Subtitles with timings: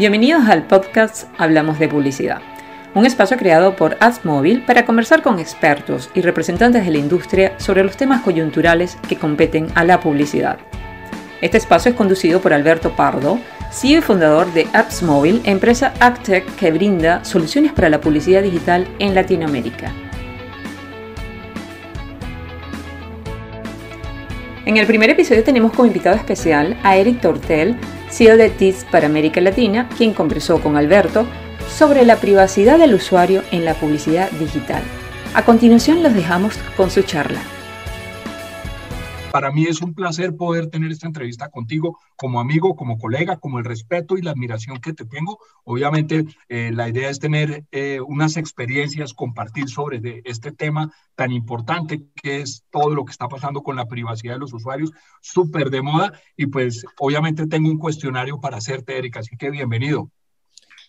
[0.00, 2.40] Bienvenidos al podcast Hablamos de Publicidad,
[2.94, 7.84] un espacio creado por AdsMobile para conversar con expertos y representantes de la industria sobre
[7.84, 10.58] los temas coyunturales que competen a la publicidad.
[11.42, 13.38] Este espacio es conducido por Alberto Pardo,
[13.70, 19.14] CEO y fundador de AdsMobile, empresa AgTech que brinda soluciones para la publicidad digital en
[19.14, 19.92] Latinoamérica.
[24.64, 27.76] En el primer episodio tenemos como invitado especial a Eric Tortel,
[28.10, 31.26] CEO de TIS para América Latina, quien conversó con Alberto
[31.68, 34.82] sobre la privacidad del usuario en la publicidad digital.
[35.34, 37.40] A continuación los dejamos con su charla.
[39.30, 43.58] Para mí es un placer poder tener esta entrevista contigo como amigo, como colega, como
[43.58, 45.38] el respeto y la admiración que te tengo.
[45.62, 52.02] Obviamente, eh, la idea es tener eh, unas experiencias, compartir sobre este tema tan importante
[52.20, 55.82] que es todo lo que está pasando con la privacidad de los usuarios, súper de
[55.82, 56.12] moda.
[56.36, 60.10] Y pues, obviamente, tengo un cuestionario para hacerte, Erika, así que bienvenido.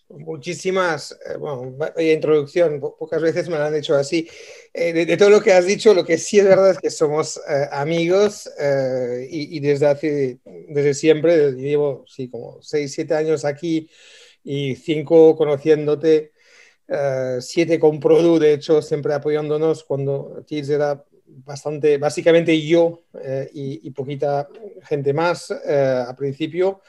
[0.10, 4.28] Muchísimas, eh, bueno, vaya introducción, pocas veces me lo han dicho así.
[4.74, 7.38] Eh, de, todo lo que has dicho, lo que sí es verdad es que somos
[7.50, 8.50] eh, amigos
[9.30, 13.90] y, desde hace, desde siempre, llevo, sí, como 6, 7 años aquí
[14.44, 16.32] y 5 conociéndote,
[17.40, 23.04] 7 con Produ, de hecho, siempre apoyándonos cuando Tiz era bastante, básicamente yo
[23.54, 24.48] y, y, poquita
[24.84, 26.82] gente más al principio.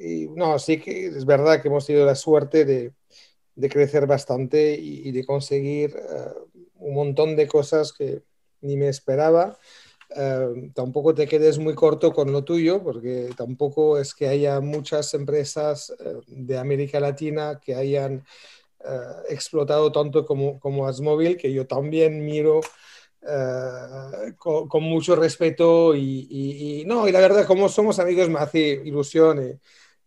[0.00, 2.92] Y no, sí que es verdad que hemos tenido la suerte de,
[3.58, 6.32] de crecer bastante y, de conseguir eh,
[6.76, 8.22] un montón de cosas que
[8.60, 9.58] ni me esperaba.
[10.16, 15.12] Eh, tampoco te quedes muy corto con lo tuyo, porque tampoco es que haya muchas
[15.14, 18.24] empresas eh, de América Latina que hayan
[19.28, 22.60] explotado tanto como, como Asmobile, que yo también miro
[24.38, 28.80] con, con, mucho respeto y, y, no, y la verdad, como somos amigos me hace
[28.84, 29.60] ilusión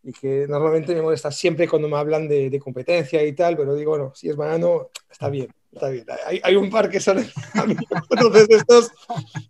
[0.03, 3.75] y que normalmente me molesta siempre cuando me hablan de, de competencia y tal, pero
[3.75, 6.05] digo, bueno, si es banano, está bien, está bien.
[6.25, 7.19] Hay, hay un par que son
[8.09, 8.91] entonces estos,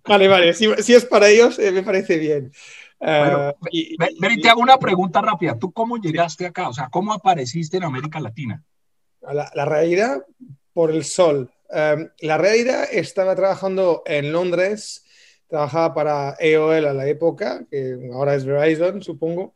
[0.06, 2.52] vale, vale, si, si es para ellos, eh, me parece bien.
[3.00, 5.58] Bueno, uh, y, y, te hago una pregunta rápida.
[5.58, 6.70] ¿Tú cómo llegaste acá?
[6.70, 8.64] O sea, ¿cómo apareciste en América Latina?
[9.22, 10.24] La, la realidad,
[10.74, 11.52] por el sol.
[11.70, 15.06] Um, la realidad estaba trabajando en Londres,
[15.48, 19.54] trabajaba para AOL a la época, que ahora es Verizon, supongo.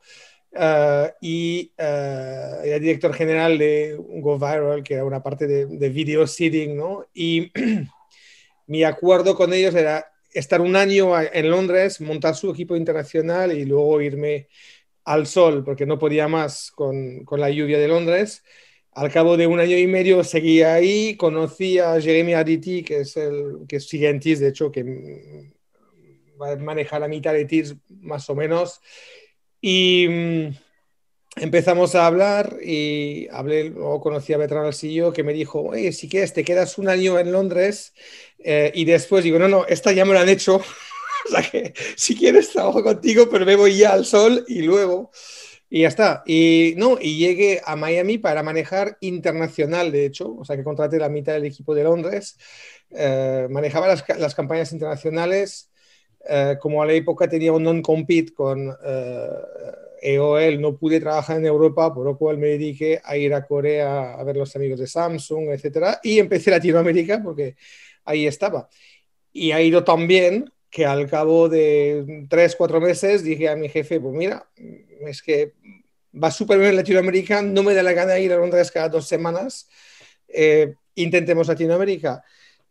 [0.55, 5.89] Uh, y uh, era director general de Go Viral, que era una parte de, de
[5.89, 7.05] video seeding, ¿no?
[7.13, 7.51] Y
[8.67, 13.65] mi acuerdo con ellos era estar un año en Londres, montar su equipo internacional y
[13.65, 14.47] luego irme
[15.03, 18.43] al sol, porque no podía más con, con la lluvia de Londres.
[18.91, 23.17] Al cabo de un año y medio seguí ahí, conocí a Jeremy Aditi, que es
[23.17, 25.51] el que sigue en TIS, de hecho, que
[26.41, 28.79] va a manejar la mitad de TIS más o menos
[29.61, 30.55] y mm,
[31.37, 36.07] empezamos a hablar y hablé, luego conocí a Bertrand Alcillo que me dijo, oye, si
[36.07, 37.93] quieres, te quedas un año en Londres
[38.39, 40.55] eh, y después digo, no, no, esta ya me la han hecho,
[41.25, 45.11] o sea que si quieres trabajo contigo, pero me voy ya al sol y luego...
[45.67, 46.23] Y ya está.
[46.27, 50.99] Y no, y llegué a Miami para manejar internacional, de hecho, o sea que contraté
[50.99, 52.37] la mitad del equipo de Londres,
[52.91, 55.71] eh, manejaba las, las campañas internacionales
[56.27, 59.29] eh, como a la época tenía un non-compete con eh,
[60.01, 64.13] EOL, no pude trabajar en Europa, por lo cual me dediqué a ir a Corea
[64.13, 67.55] a ver los amigos de Samsung, etcétera, y empecé Latinoamérica porque
[68.05, 68.69] ahí estaba.
[69.31, 73.69] Y ha ido tan bien que al cabo de tres, cuatro meses dije a mi
[73.69, 74.47] jefe, pues mira,
[75.01, 75.53] es que
[76.21, 79.07] va súper bien en Latinoamérica, no me da la gana ir a Londres cada dos
[79.07, 79.69] semanas,
[80.27, 82.23] eh, intentemos Latinoamérica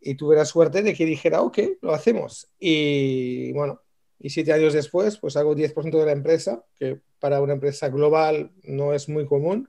[0.05, 2.47] y tuve la suerte de que dijera, ok, lo hacemos.
[2.59, 3.81] Y bueno,
[4.19, 8.51] y siete años después, pues hago 10% de la empresa, que para una empresa global
[8.63, 9.67] no es muy común.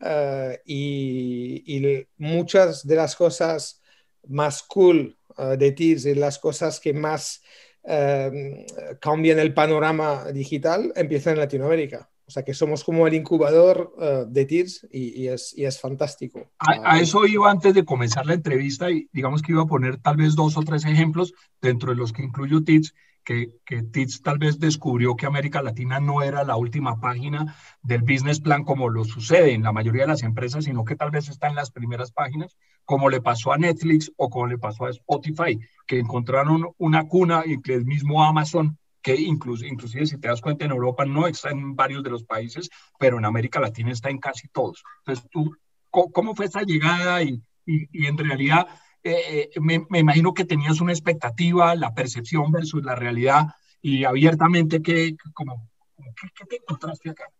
[0.00, 3.80] Uh, y, muchas de las cosas
[4.26, 7.42] más cool uh, de TIRS y las cosas que más
[7.84, 12.10] uh, cambian el panorama digital empiezan en Latinoamérica.
[12.28, 15.80] O sea que somos como el incubador uh, de TIRS y, y, es, y, es,
[15.80, 16.50] fantástico.
[16.58, 19.98] A, a, eso iba antes de comenzar la entrevista y digamos que iba a poner
[19.98, 22.94] tal vez dos o tres ejemplos dentro de los que incluyo TIRS,
[23.26, 28.02] que, que TIRS tal vez descubrió que América Latina no era la última página del
[28.02, 31.28] business plan como lo sucede en la mayoría de las empresas, sino que tal vez
[31.28, 34.90] está en las primeras páginas, como le pasó a Netflix o como le pasó a
[34.90, 40.26] Spotify, que encontraron una cuna y que el mismo Amazon que incluso, inclusive si te
[40.26, 42.68] das cuenta en Europa no está en varios de los países,
[42.98, 44.82] pero en América Latina está en casi todos.
[44.98, 45.56] Entonces, tú,
[45.90, 47.22] ¿cómo fue esa llegada?
[47.22, 48.66] Y, y, en realidad,
[49.04, 53.46] eh, me, me, imagino que tenías una expectativa, la percepción versus la realidad,
[53.80, 57.30] y abiertamente, ¿qué, como, ¿qué, qué te encontraste acá?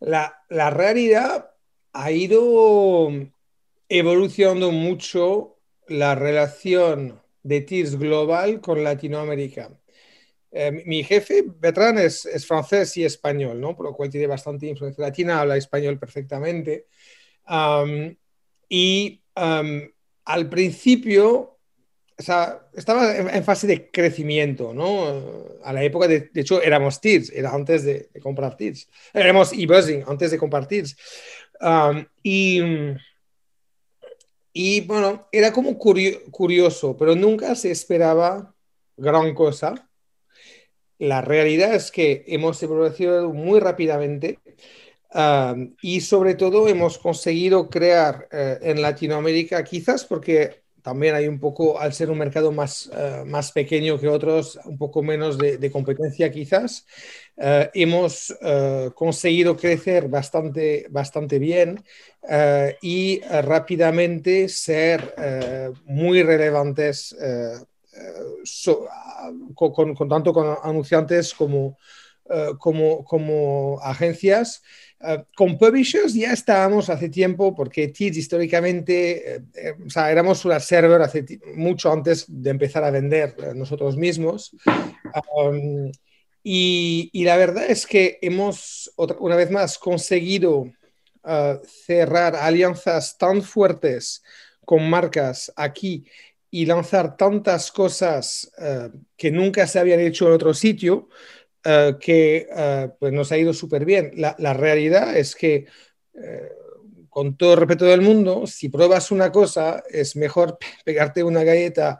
[0.00, 1.50] La, la realidad
[1.92, 3.10] ha ido
[3.90, 5.58] evolucionando mucho
[5.88, 9.78] la relación de TIRS global con Latinoamérica.
[10.52, 13.74] Eh, mi jefe, Bertrand, es, es, francés y español, ¿no?
[13.74, 16.86] por lo cual tiene bastante influencia latina, habla español perfectamente.
[17.48, 18.14] Um,
[18.68, 19.80] y um,
[20.24, 21.52] al principio
[22.18, 25.48] o sea, estaba en, fase de crecimiento, ¿no?
[25.64, 28.88] A la época, de, de hecho, éramos TIRS, era antes de, de comprar TIRS.
[29.12, 30.96] Éramos e-buzzing, antes de comprar TIRS.
[31.60, 32.60] Um, y,
[34.52, 38.54] y bueno, era como curioso, pero nunca se esperaba
[38.96, 39.90] gran cosa.
[41.02, 44.38] La realidad es que hemos evolucionado muy rápidamente
[45.82, 51.80] y sobre todo hemos conseguido crear uh, en Latinoamérica, quizás porque también hay un poco,
[51.80, 56.30] al ser un mercado más, uh, más pequeño que otros, un poco menos de, competencia
[56.30, 56.86] quizás,
[57.36, 58.32] uh, hemos
[58.94, 61.82] conseguido crecer bastante, bastante bien
[62.80, 65.16] y rápidamente ser
[65.84, 67.16] muy relevantes,
[69.54, 71.78] con, tanto con anunciantes como,
[72.58, 74.62] como, como agencias.
[75.04, 80.44] Uh, con publishers ya estábamos hace tiempo porque Teach históricamente, eh, eh, o sea, éramos
[80.44, 81.24] una server hace
[81.56, 84.54] mucho antes de empezar a vender eh, nosotros mismos.
[86.44, 90.72] Y, la verdad es que hemos, otra, una vez más, conseguido
[91.86, 94.22] cerrar alianzas tan fuertes
[94.64, 96.04] con marcas aquí
[96.52, 101.08] y lanzar tantas cosas uh, que nunca se habían hecho en otro sitio
[101.64, 104.12] uh, que uh, pues nos ha ido súper bien.
[104.16, 105.66] La, realidad es que,
[107.08, 111.98] con todo el respeto del mundo, si pruebas una cosa, es mejor pegarte una galleta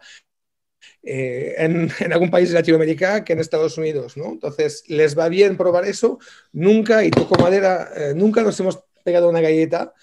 [1.02, 4.26] eh, en, algún país de Latinoamérica que en Estados Unidos, ¿no?
[4.26, 6.19] Entonces, les va bien probar eso.
[6.52, 9.94] Nunca, y toco madera, eh, nunca nos hemos pegado una galleta.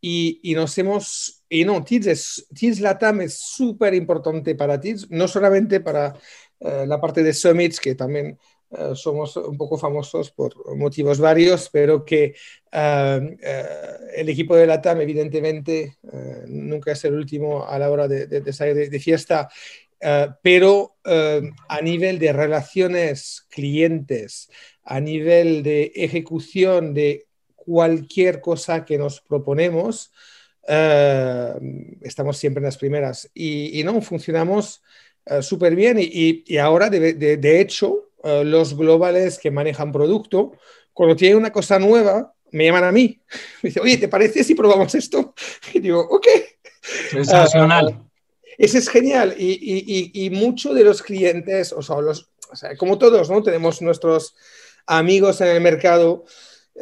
[0.00, 5.26] Y, nos hemos, y no, TIDS, es, TIDS Latam es súper importante para TIDS, no
[5.26, 6.14] solamente para
[6.60, 8.38] eh, la parte de summits, que también
[8.70, 12.36] uh, somos un poco famosos por motivos varios, pero que
[12.72, 13.36] uh,
[14.14, 15.98] el equipo de la TAM, evidentemente,
[16.46, 19.48] nunca es el último a la hora de, de, de salir de, de fiesta,
[20.42, 24.48] pero a nivel de relaciones clientes,
[24.82, 30.10] a nivel de ejecución de cualquier cosa que nos proponemos,
[30.66, 34.82] estamos siempre en las primeras y, y no funcionamos
[35.26, 39.92] uh, súper bien y, y, ahora, de, de, de hecho, uh, los globales que manejan
[39.92, 40.52] producto,
[40.92, 43.20] cuando tienen una cosa nueva, me llaman a mí.
[43.62, 45.34] Me dicen, oye, ¿te parece si probamos esto?
[45.74, 46.26] Y digo, ok.
[47.10, 48.06] Sensacional.
[48.58, 49.34] Ese es genial.
[49.38, 53.42] Y, y, y, muchos de los clientes, o sea, los, o sea, como todos, ¿no?
[53.42, 54.34] Tenemos nuestros
[54.86, 56.24] amigos en el mercado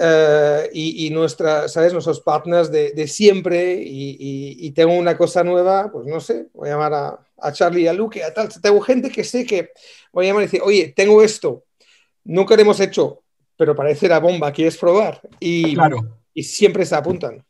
[0.01, 1.93] Uh, y, y nuestra, ¿sabes?
[1.93, 6.47] nuestros partners de, de siempre y, y, y, tengo una cosa nueva, pues no sé,
[6.55, 8.49] voy a llamar a, a Charlie, a Luke, a tal.
[8.63, 9.73] Tengo gente que sé que
[10.13, 11.65] voy a llamar y decir, oye, tengo esto,
[12.23, 13.25] nunca lo hemos hecho,
[13.57, 15.21] pero parece la bomba, ¿quieres probar?
[15.41, 16.21] Y, claro.
[16.33, 17.45] y siempre se apuntan.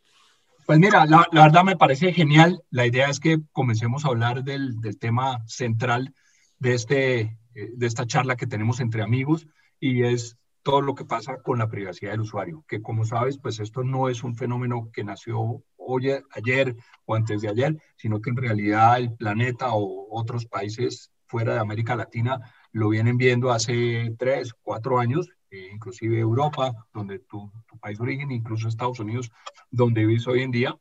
[0.64, 2.62] Pues mira, la, la, verdad me parece genial.
[2.70, 6.14] La idea es que comencemos a hablar del, del tema central
[6.58, 9.46] de, este, de esta charla que tenemos entre amigos
[9.80, 13.58] y es todo lo que pasa con la privacidad del usuario, que como sabes, pues
[13.58, 18.28] esto no es un fenómeno que nació hoy, ayer o antes de ayer, sino que
[18.28, 22.38] en realidad el planeta o otros países fuera de América Latina
[22.70, 28.04] lo vienen viendo hace tres, cuatro años, eh, inclusive Europa, donde tu, tu, país de
[28.04, 29.30] origen, incluso Estados Unidos,
[29.70, 30.76] donde vives hoy en día.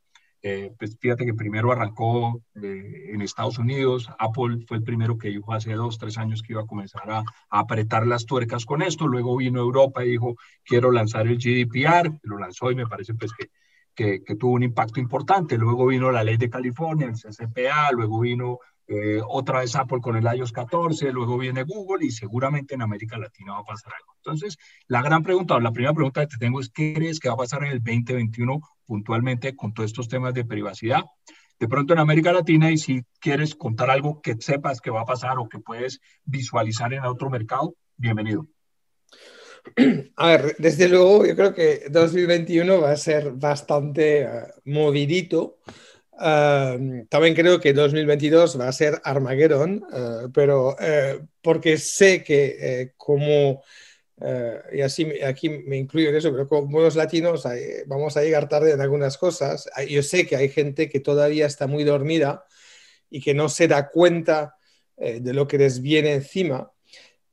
[0.50, 5.28] Eh, pues fíjate que primero arrancó eh, en Estados Unidos, Apple fue el primero que
[5.28, 8.82] dijo hace dos, tres años que iba a comenzar a, a, apretar las tuercas con
[8.82, 13.14] esto, luego vino Europa y dijo, quiero lanzar el GDPR, lo lanzó y me parece
[13.14, 13.50] pues que
[13.94, 15.58] que, que, tuvo un impacto importante.
[15.58, 20.16] Luego vino la ley de California, el CCPA, luego vino eh, otra vez Apple con
[20.16, 24.14] el iOS 14, luego viene Google y seguramente en América Latina va a pasar algo.
[24.18, 27.28] Entonces, la gran pregunta, o la primera pregunta que te tengo es, ¿qué crees que
[27.28, 31.02] va a pasar en el 2021 puntualmente con todos estos temas de privacidad?
[31.60, 35.06] De pronto en América Latina y si quieres contar algo que sepas que va a
[35.06, 38.48] pasar o que puedes visualizar en otro mercado, bienvenido.
[40.16, 45.60] A ver, desde luego yo creo que 2021 va a ser bastante uh, movidito.
[46.14, 50.76] Uh, también creo que 2022 va a ser Armageddon, uh, pero
[51.42, 53.62] porque sé que como,
[54.74, 57.44] y así aquí me incluyo en eso, pero como buenos latinos
[57.86, 59.70] vamos a llegar tarde en algunas cosas.
[59.88, 62.44] Yo sé que hay gente que todavía está muy dormida
[63.10, 64.58] y que no se da cuenta
[64.98, 66.72] de lo que les viene encima.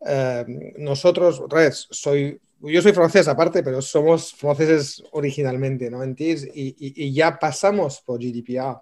[0.00, 0.44] Uh,
[0.76, 2.38] nosotros, otra vez, soy
[2.72, 6.02] yo soy francés aparte, pero somos franceses originalmente, ¿no?
[6.02, 8.80] En TIS y, ya pasamos por GDPR.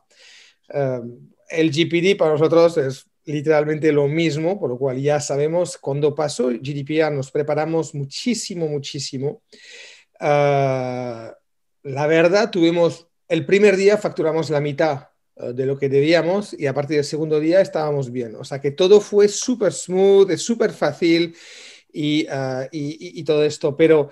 [1.49, 6.49] el GPD para nosotros es literalmente lo mismo, por lo cual ya sabemos cuando pasó
[6.49, 9.43] GDPR, nos preparamos muchísimo, muchísimo.
[10.21, 11.35] Ah,
[11.83, 16.67] la verdad, tuvimos, el primer día facturamos la mitad eh, de lo que debíamos y
[16.67, 18.37] a partir del segundo día estábamos bien.
[18.37, 21.37] O sea que todo fue súper smooth, súper fácil
[21.93, 23.77] y, ah, y, y, todo esto.
[23.77, 24.11] Pero,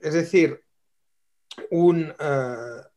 [0.00, 0.60] es decir,
[1.70, 2.88] un, ah,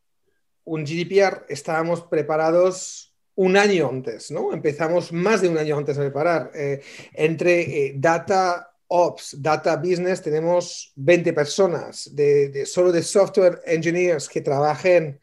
[0.64, 3.07] un GDPR estábamos preparados
[3.38, 4.52] un año antes, ¿no?
[4.52, 6.50] Empezamos más de un año antes a preparar.
[6.54, 6.80] Eh,
[7.14, 14.40] entre eh, Data Ops, Data Business, tenemos 20 personas, de, solo de software engineers que
[14.40, 15.20] trabajen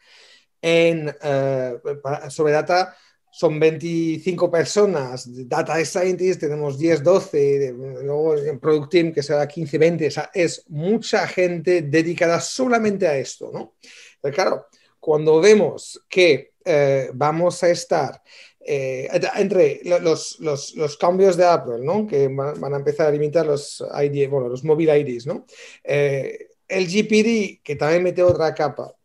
[0.61, 1.77] en, eh,
[2.29, 2.95] sobre data,
[3.29, 5.27] son 25 personas.
[5.49, 10.07] Data Scientists tenemos 10, 12, luego en Product Team que será 15, 20.
[10.07, 13.73] O sea, es mucha gente dedicada solamente a esto, ¿no?
[14.31, 14.67] Claro,
[15.01, 18.23] cuando vemos que eh, vamos a estar
[18.59, 22.07] eh, entre los, los, los, cambios de Apple, ¿no?
[22.07, 25.45] que van, a empezar a limitar los, ID, bueno, los mobile IDs, ¿no?
[25.83, 28.95] Eh, el GPD, que también mete otra capa,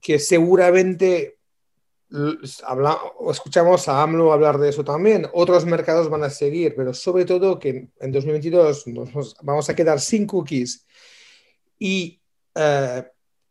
[0.00, 1.36] que seguramente
[2.64, 2.98] habla,
[3.30, 7.58] escuchamos a AMLO hablar de eso también, otros mercados van a seguir, pero sobre todo
[7.58, 10.86] que en 2022 nos vamos a quedar sin cookies
[11.78, 12.18] y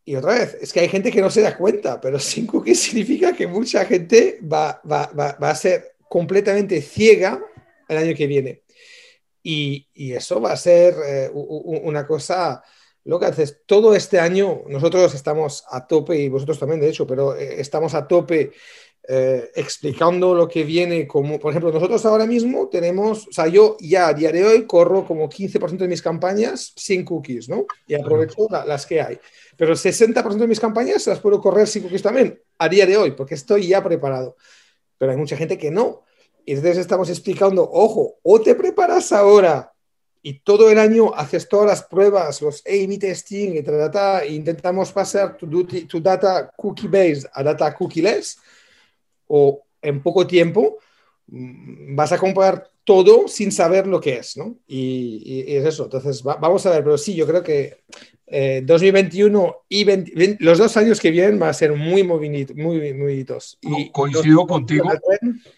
[0.05, 2.79] y otra vez, es que hay gente que no se da cuenta, pero sin cookies
[2.79, 7.41] significa que mucha gente va, va, va, va a ser completamente ciega
[7.87, 8.63] el año que viene.
[9.41, 12.63] Y, y eso va a ser eh, una cosa
[13.03, 13.27] loca.
[13.27, 17.59] Entonces, todo este año nosotros estamos a tope, y vosotros también, de hecho, pero eh,
[17.59, 18.53] estamos a tope
[19.05, 23.75] eh, explicando lo que viene, como por ejemplo, nosotros ahora mismo tenemos, o sea, yo
[23.79, 27.65] ya a día de hoy corro como 15% de mis campañas sin cookies, ¿no?
[27.85, 29.19] Y aprovecho las que hay.
[29.57, 32.95] Pero el 60% de mis campañas las puedo correr sin cookies también, a día de
[32.95, 34.37] hoy, porque estoy ya preparado.
[34.97, 36.03] Pero hay mucha gente que no.
[36.45, 39.73] Y entonces estamos explicando, ojo, o te preparas ahora
[40.21, 45.35] y todo el año haces todas las pruebas, los A-B testing, y e intentamos pasar
[45.35, 48.37] tu, tu data cookie-based a data cookie-less,
[49.35, 50.77] o en poco tiempo
[51.27, 54.57] mm, vas a comprar todo sin saber lo que es, ¿no?
[54.67, 55.85] Y, es eso.
[55.85, 57.77] Entonces, vamos a ver, pero sí, yo creo que
[58.63, 62.55] 2021 eh, y los dos años que vienen van a ser muy moviditos.
[62.55, 63.57] Muy, moviditos.
[63.61, 64.89] Y coincido contigo.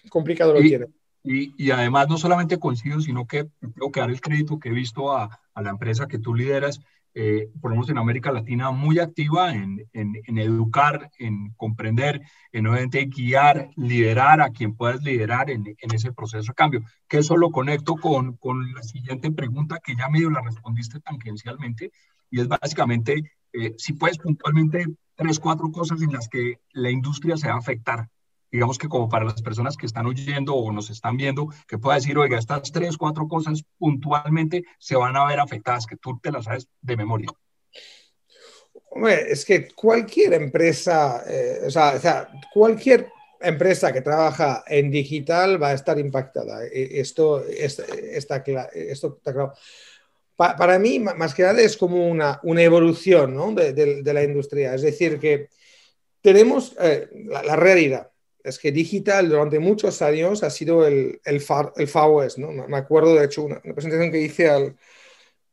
[0.10, 0.86] Complicado lo tiene.
[1.24, 4.74] Y, y, además no solamente coincido, sino que tengo que dar el crédito que he
[4.74, 6.79] visto a, a la empresa que tú lideras
[7.17, 12.67] eh, por lo menos en América Latina, muy activa en, en, educar, en comprender, en
[12.67, 16.84] obviamente guiar, liderar a quien puedas liderar en, en, ese proceso de cambio.
[17.07, 21.91] Que eso lo conecto con, con, la siguiente pregunta que ya medio la respondiste tangencialmente,
[22.29, 27.38] y es básicamente eh, si puedes puntualmente tres, cuatro cosas en las que la industria
[27.38, 28.10] se va a afectar
[28.56, 31.96] digamos que como para las personas que están oyendo o nos están viendo, que pueda
[31.96, 36.32] decir, oiga, estas tres, cuatro cosas puntualmente se van a ver afectadas, que tú te
[36.32, 37.28] las sabes de memoria.
[38.92, 43.10] Hombre, es que cualquier empresa, eh, o, sea, cualquier
[43.42, 46.66] empresa que trabaja en digital va a estar impactada.
[46.66, 49.54] E, esto, está, esto está claro.
[50.38, 53.52] para mí, más que nada, es como una, una evolución ¿no?
[53.52, 54.76] de, la industria.
[54.76, 55.50] Es decir, que
[56.22, 58.10] tenemos eh, la realidad
[58.46, 62.52] es que digital durante muchos años ha sido el, el, Far, el Far West, ¿no?
[62.52, 64.78] Me acuerdo, de hecho, una, presentación que hice al,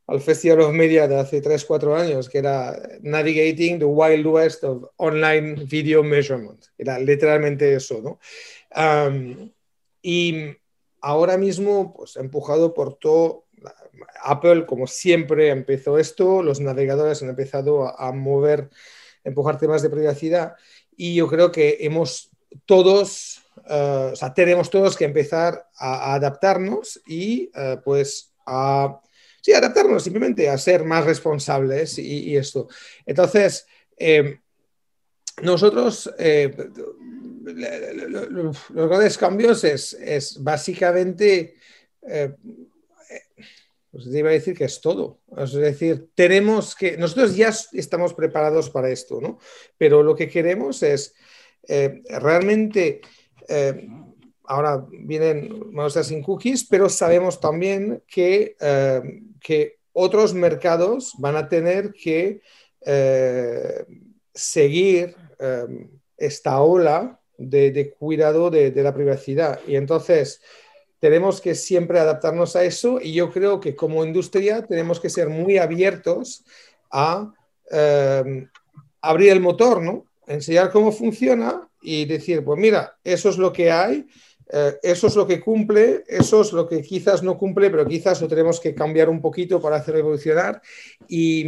[0.07, 4.63] al Festival of Media de hace 3, 4 años, que era Navigating the Wild West
[4.65, 6.67] of Online Video Measurement.
[6.77, 8.21] Era literalmente eso, ¿no?
[10.03, 10.57] y
[11.01, 13.47] ahora mismo, pues empujado por todo,
[14.23, 18.71] Apple, como siempre, empezó esto, los navegadores han empezado a, a mover,
[19.25, 20.57] empujar temas de privacidad,
[20.97, 22.32] y yo creo que hemos
[22.67, 29.01] todos, eh, tenemos todos que empezar a, adaptarnos y eh, pues a,
[29.41, 32.69] sí, adaptarnos simplemente a ser más responsables y, esto.
[33.07, 33.67] Entonces,
[33.97, 34.41] em,
[35.43, 36.55] nosotros, eh,
[38.31, 41.57] los grandes cambios es, es básicamente,
[43.91, 45.21] pues iba a decir que es todo.
[45.37, 49.39] Es decir, tenemos que, nosotros ya estamos preparados para esto, ¿no?
[49.77, 51.15] Pero lo que queremos es
[51.69, 53.00] eh, realmente
[53.49, 53.88] eh,
[54.45, 61.49] ahora vienen a sin cookies, pero sabemos también que, eh, que otros mercados van a
[61.49, 62.40] tener que
[64.35, 65.14] seguir
[66.16, 69.61] esta ola de, cuidado de, la privacidad.
[69.69, 70.40] Y entonces,
[70.99, 75.28] tenemos que siempre adaptarnos a eso y yo creo que como industria tenemos que ser
[75.28, 76.45] muy abiertos
[76.90, 77.33] a
[79.00, 80.07] abrir el motor, ¿no?
[80.26, 84.07] Enseñar cómo funciona y decir, pues mira, eso es lo que hay,
[84.52, 88.21] eh, eso es lo que cumple, eso es lo que quizás no cumple, pero quizás
[88.21, 90.61] lo tenemos que cambiar un poquito para hacer evolucionar
[91.09, 91.45] y,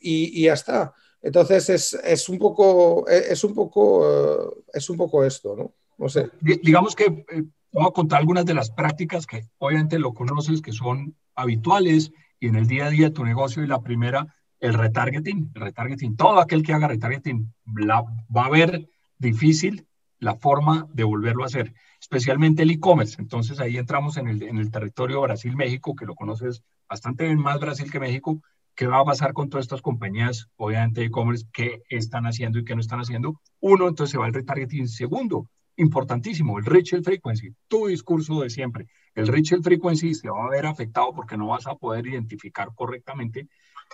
[0.00, 0.92] y, ya está.
[1.22, 5.74] Entonces es, es, un poco, es, un poco, eh, es un poco esto, ¿no?
[5.96, 6.28] No sé.
[6.40, 7.24] Digamos que
[7.74, 12.46] Voy a contar algunas de las prácticas que obviamente lo conoces, que son habituales y
[12.46, 13.64] en el día a día de tu negocio.
[13.64, 14.32] Y la primera,
[14.64, 15.50] el retargeting.
[15.54, 17.52] El retargeting, todo aquel que haga retargeting
[17.86, 19.86] va a ver difícil
[20.18, 23.20] la forma de volverlo a hacer, especialmente el e-commerce.
[23.20, 27.60] Entonces ahí entramos en el, en el territorio Brasil-México, que lo conoces bastante bien más
[27.60, 28.40] Brasil que México.
[28.74, 32.74] ¿Qué va a pasar con todas estas compañías, obviamente e-commerce, qué están haciendo y qué
[32.74, 33.40] no están haciendo?
[33.60, 34.88] Uno, entonces se va el retargeting.
[34.88, 38.86] Segundo, importantísimo, el reach and frequency, tu discurso de siempre.
[39.14, 42.70] El reach and frequency se va a ver afectado porque no vas a poder identificar
[42.74, 43.46] correctamente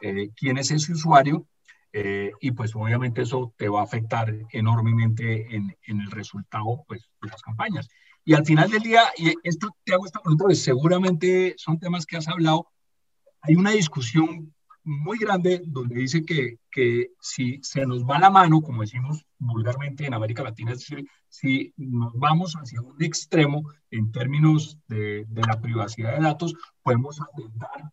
[0.02, 1.46] eh, quién es ese usuario
[1.92, 7.08] eh, y pues obviamente eso te va a afectar enormemente en, en, el resultado pues,
[7.20, 7.88] de las campañas.
[8.24, 12.06] Y al final del día, y esto te hago esta pregunta, pues seguramente son temas
[12.06, 12.68] que has hablado,
[13.40, 14.54] hay una discusión
[14.84, 20.06] muy grande donde dice que, que si se nos va la mano, como decimos vulgarmente
[20.06, 25.42] en América Latina, es decir, si nos vamos hacia un extremo en términos de, de
[25.42, 27.90] la privacidad de datos, podemos atentar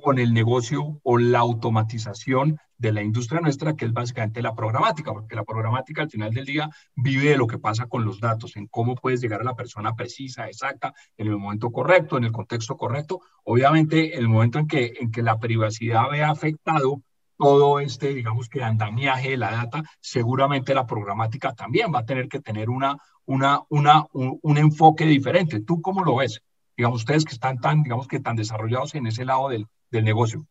[0.00, 5.12] con el negocio o la automatización de la industria nuestra, que es básicamente la programática,
[5.12, 8.56] porque la programática al final del día vive de lo que pasa con los datos,
[8.56, 12.32] en cómo puedes llegar a la persona precisa, exacta, en el momento correcto, en el
[12.32, 13.20] contexto correcto.
[13.44, 17.02] Obviamente, el momento en que, en que la privacidad vea afectado
[17.38, 22.28] todo este, digamos que andamiaje de la data, seguramente la programática también va a tener
[22.28, 25.60] que tener una, una, una, un, enfoque diferente.
[25.60, 26.42] ¿Tú cómo lo ves?
[26.76, 30.46] Digamos, ustedes que están tan, digamos que tan desarrollados en ese lado del, del negocio.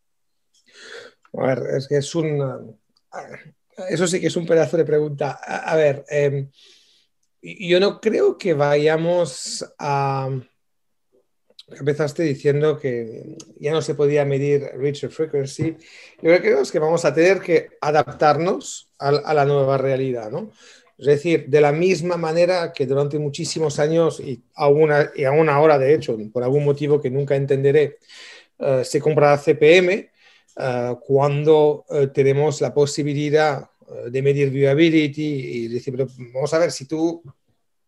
[1.34, 2.80] A ver, es que es un...
[3.90, 5.32] Eso sí que es un pedazo de pregunta.
[5.32, 6.48] A, ver, eh,
[7.42, 10.30] yo no creo que vayamos a...
[11.68, 15.76] Empezaste diciendo que ya no se podía medir reach frequency.
[16.22, 20.52] Yo creo que vamos a tener que adaptarnos a, a la nueva realidad, ¿no?
[20.98, 25.78] Es decir, de la misma manera que durante muchísimos años, y aún, y aún ahora
[25.78, 27.98] de hecho, por algún motivo que nunca entenderé,
[28.60, 30.10] uh, se compra CPM,
[30.58, 33.70] uh, cuando uh, tenemos la posibilidad
[34.10, 37.22] de medir viewability y decir, pero vamos a ver, si tú,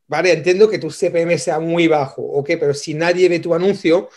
[0.08, 4.08] vale, entiendo que tu CPM sea muy bajo, ok, pero si nadie ve tu anuncio,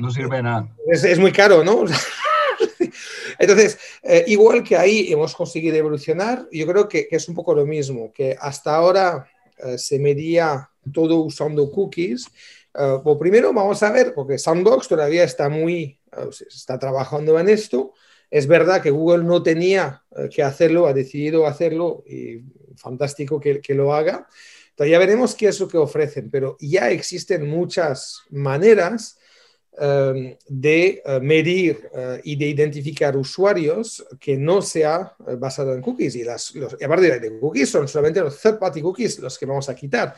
[0.00, 0.68] no sirve nada.
[0.86, 1.84] Es, es muy caro, ¿no?
[3.38, 7.54] Entonces, eh, igual que ahí hemos conseguido evolucionar, yo creo que, que es un poco
[7.54, 9.26] lo mismo, que hasta ahora
[9.58, 12.26] eh, se medía todo usando cookies.
[12.72, 17.48] Uh, pues primero vamos a ver, porque Sandbox todavía está muy, uh, está trabajando en
[17.48, 17.94] esto.
[18.30, 22.44] Es verdad que Google no tenía uh, que hacerlo, ha decidido hacerlo y
[22.76, 24.28] fantástico que, que lo haga.
[24.70, 29.18] Entonces ya veremos qué es lo que ofrecen, pero ya existen muchas maneras
[29.80, 36.16] de eh, medir eh, y de identificar usuarios que no sea eh, basado en cookies.
[36.16, 39.70] Y, las, los, y aparte de cookies, son solamente los third-party cookies los que vamos
[39.70, 40.14] a quitar.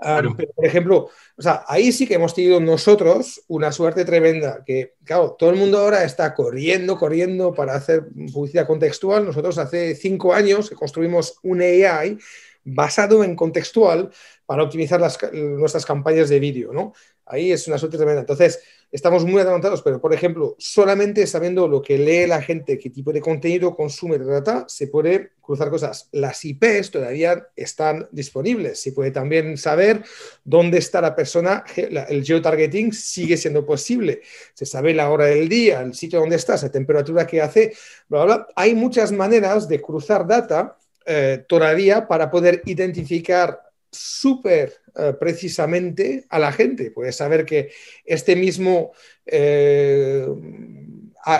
[0.00, 4.64] Em, pero, por ejemplo, o sea, ahí sí que hemos tenido nosotros una suerte tremenda,
[4.66, 9.24] que, claro, todo el mundo ahora está corriendo, corriendo para hacer publicidad contextual.
[9.24, 12.18] Nosotros hace cinco años que construimos un AI
[12.64, 14.10] basado en contextual
[14.46, 16.94] para optimizar las, nuestras campañas de vídeo, ¿no?
[17.26, 18.20] Ahí es una suerte tremenda.
[18.20, 18.60] Entonces,
[18.92, 23.12] estamos muy adelantados, pero por ejemplo, solamente sabiendo lo que lee la gente, qué tipo
[23.12, 26.08] de contenido consume de data, se puede cruzar cosas.
[26.12, 28.80] Las IPs todavía están disponibles.
[28.80, 30.04] Se puede también saber
[30.44, 31.64] dónde está la persona.
[31.76, 34.22] El geotargeting sigue siendo posible.
[34.54, 37.74] Se sabe la hora del día, el sitio donde está, la temperatura que hace,
[38.08, 38.46] bla, bla.
[38.54, 43.60] Hay muchas maneras de cruzar data eh, todavía para poder identificar
[43.90, 46.92] súper eh, precisamente a la gente.
[46.92, 47.72] Puedes saber que
[48.04, 48.92] este mismo
[49.26, 50.24] eh,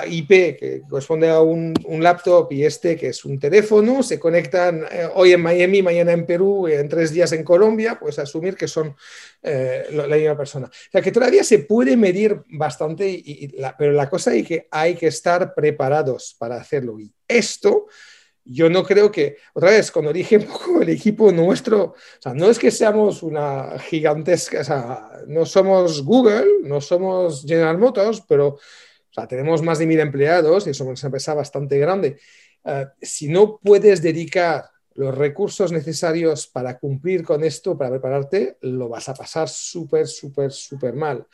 [0.09, 5.09] IP que corresponde a un, laptop y este que es un teléfono se conectan eh,
[5.14, 8.97] hoy en Miami, mañana en Perú, en tres días en Colombia, puedes asumir que son
[9.43, 10.67] la, misma persona.
[10.67, 13.23] O sea que todavía se puede medir bastante,
[13.79, 16.99] pero la cosa es que hay que estar preparados para hacerlo.
[16.99, 17.87] Y esto
[18.44, 22.35] yo no creo que, otra vez, cuando dije un poco el equipo nuestro, o sea,
[22.35, 28.22] no es que seamos una gigantesca, o sea, no somos Google, no somos General Motors,
[28.28, 28.61] pero o
[29.14, 32.18] sea, tenemos más de mil empleados y somos una empresa bastante grande.
[32.64, 38.88] Uh, si no puedes dedicar los recursos necesarios para cumplir con esto, para prepararte, lo
[38.88, 41.26] vas a pasar súper, súper, súper mal.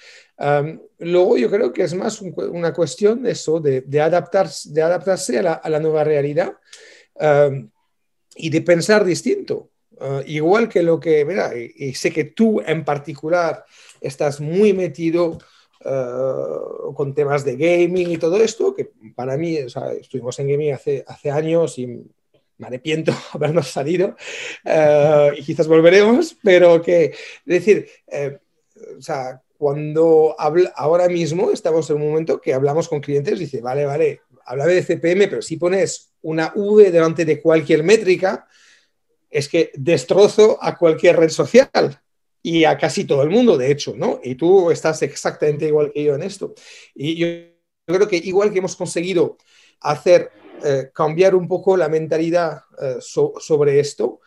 [0.98, 5.68] luego yo creo que es más una cuestión de eso, de, adaptarse, de adaptarse a
[5.68, 6.54] la, nueva realidad
[8.36, 9.70] y de pensar distinto.
[10.00, 13.64] Ah, igual que lo que, mira, y, sé que tú en particular
[14.00, 15.38] estás muy metido
[15.84, 16.58] ah,
[16.94, 21.30] con temas de gaming y todo esto, que para mí, estuvimos en gaming hace, hace
[21.30, 24.16] años y me arrepiento habernos salido
[24.64, 28.38] ah, y quizás volveremos, pero que, es decir, eh,
[28.96, 33.44] o sea, cuando habla, ahora mismo estamos en un momento que hablamos con clientes y
[33.44, 38.48] dice, vale, vale, habla de CPM, pero si pones una V delante de cualquier métrica,
[39.30, 42.00] es que destrozo a cualquier red social
[42.42, 44.18] y a casi todo el mundo, de hecho, ¿no?
[44.24, 46.54] Y tú estás exactamente igual que yo en esto.
[46.96, 47.28] Y yo,
[47.86, 49.38] creo que igual que hemos conseguido
[49.82, 50.32] hacer
[50.64, 54.20] eh, cambiar un poco la mentalidad eh, sobre esto,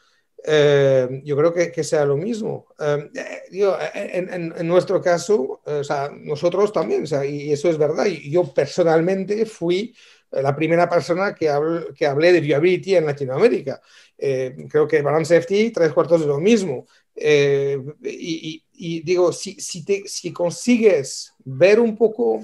[0.46, 2.68] eh, yo creo que, sea lo mismo.
[2.80, 8.54] en, nuestro caso, o sea, nosotros también, o sea, y eso es verdad, y yo
[8.54, 9.96] personalmente fui
[10.42, 11.52] la primera persona que,
[11.96, 13.82] que hablé de viability en Latinoamérica.
[14.18, 16.88] Eh, creo que Balance FT, tres cuartos de lo mismo.
[17.16, 22.44] Eh, y, digo, si, si, te, si, consigues ver un poco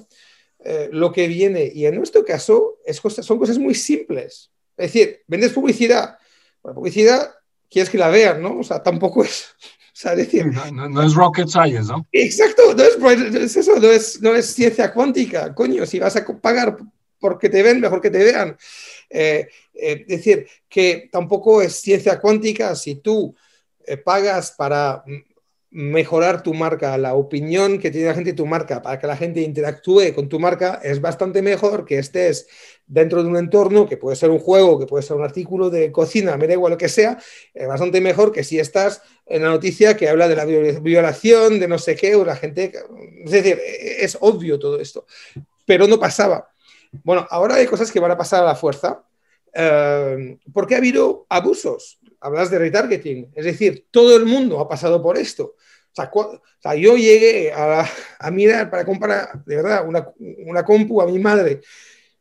[0.60, 4.52] eh, lo que viene, y en nuestro caso es son cosas muy simples.
[4.78, 6.18] Es decir, vendes publicidad.
[6.64, 7.32] La publicidad
[7.70, 8.60] quieres que la vean, ¿no?
[8.60, 9.48] O sea, tampoco es.
[9.92, 12.08] O sea, decir, no, es rocket science, ¿no?
[12.14, 16.78] Exacto, no es, eso, no es, no es ciencia cuántica, coño, si vas a pagar
[17.20, 18.58] porque te ven, mejor que te vean.
[19.10, 23.36] Eh, eh, es decir, que tampoco es ciencia cuántica si tú
[23.86, 25.04] eh, pagas para
[25.72, 29.16] mejorar tu marca, la opinión que tiene la gente de tu marca, para que la
[29.16, 32.48] gente interactúe con tu marca, es bastante mejor que estés
[32.88, 35.92] dentro de un entorno, que puede ser un juego, que puede ser un artículo de
[35.92, 37.20] cocina, me da igual lo que sea,
[37.54, 41.68] es bastante mejor que si estás en la noticia que habla de la violación, de
[41.68, 42.72] no sé qué, o la gente...
[43.24, 45.06] Es decir, es obvio todo esto,
[45.66, 46.50] pero no pasaba.
[47.04, 49.04] Bueno, ahora hay cosas que van a pasar a la fuerza,
[49.54, 51.99] eh, porque ha habido abusos.
[52.22, 55.56] Hablas de retargeting, es decir, todo el mundo ha pasado por esto.
[55.98, 57.86] O sea, yo llegué a,
[58.32, 61.62] mirar para comprar, de verdad, una, compu a mi madre.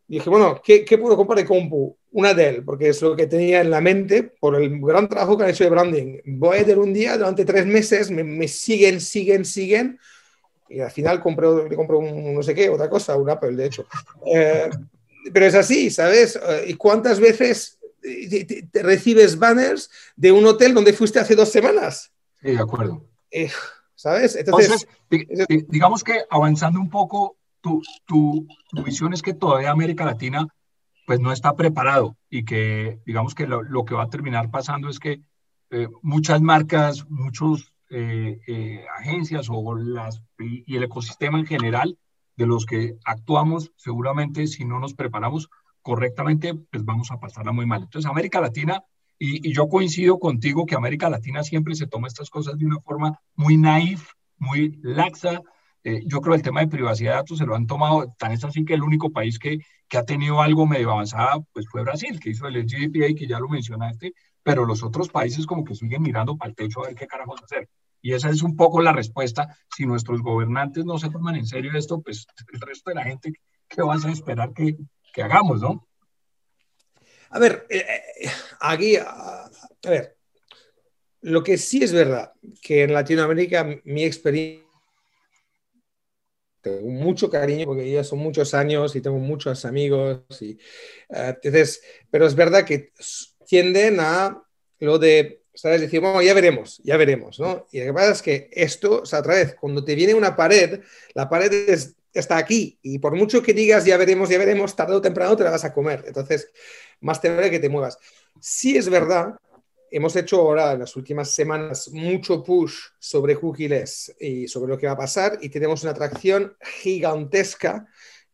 [0.09, 1.97] Y dije, bueno, ¿qué, puedo comprar de compu?
[2.11, 5.45] Una Dell, porque es lo que tenía en la mente por el gran trabajo que
[5.45, 6.21] han hecho de branding.
[6.25, 9.99] Voy a Dell un día, durante tres meses, me, me siguen, siguen, siguen
[10.69, 13.67] y al final compré, le compro un no sé qué, otra cosa, un Apple, de
[13.67, 13.87] hecho.
[14.27, 14.69] Eh,
[15.33, 16.37] pero es así, ¿sabes?
[16.37, 22.13] Eh, ¿Y cuántas veces te, recibes banners de un hotel donde fuiste hace dos semanas?
[22.41, 23.05] Sí, de acuerdo.
[23.31, 23.51] Eh,
[23.95, 24.37] ¿Sabes?
[24.37, 24.87] Entonces,
[25.69, 28.47] digamos que avanzando un poco, tu, tu,
[28.85, 30.47] visión es que todavía América Latina
[31.07, 34.89] pues no está preparado y que digamos que lo, lo que va a terminar pasando
[34.89, 35.23] es que
[36.03, 41.99] muchas marcas, muchos eh, eh, agencias o las, y, el ecosistema en general
[42.37, 45.49] de los que actuamos, seguramente si no nos preparamos
[45.89, 47.85] correctamente, pues vamos a pasarla muy mal.
[47.85, 48.85] Entonces, América Latina,
[49.19, 53.19] y, yo coincido contigo que América Latina siempre se toma estas cosas de una forma
[53.37, 55.41] muy naif, muy laxa.
[55.85, 58.45] Eh, yo creo el tema de privacidad de datos se lo han tomado, tan es
[58.45, 62.21] así que el único país que, que ha tenido algo medio avanzado pues fue Brasil,
[62.21, 66.03] que hizo el GDPR, que ya lo mencionaste, pero los otros países como que siguen
[66.03, 67.67] mirando para el techo a ver qué carajos hacer.
[68.03, 69.57] Y esa es un poco la respuesta.
[69.75, 73.33] Si nuestros gobernantes no se toman en serio esto, pues el resto de la gente,
[73.69, 74.77] ¿qué vas a esperar que,
[75.19, 75.85] que hagamos, no?
[77.31, 77.85] A ver, eh,
[78.21, 79.51] eh, aquí, a,
[79.83, 80.17] ver,
[81.23, 84.65] lo que sí es verdad, que en Latinoamérica mi experiencia
[86.61, 90.51] tengo mucho cariño porque ya son muchos años y tengo muchos amigos y
[91.09, 92.93] eh, entonces, pero es verdad que
[93.45, 94.41] tienden a
[94.79, 95.81] lo de, ¿sabes?
[95.81, 97.67] Decir, bueno, ya veremos, ya veremos, ¿no?
[97.73, 100.37] Y lo que pasa es que esto, o sea, otra vez, cuando te viene una
[100.37, 100.81] pared,
[101.15, 101.77] la pared
[102.21, 105.45] está aquí y por mucho que digas ya veremos, ya veremos, tarde o temprano te
[105.45, 106.05] la vas a comer.
[106.07, 106.51] Entonces,
[107.01, 107.99] más te vale que te muevas.
[108.41, 109.37] Sí es verdad,
[109.91, 114.87] hemos hecho ahora en las últimas semanas mucho push sobre cookies y sobre lo que
[114.87, 117.87] va a pasar y tenemos una atracción gigantesca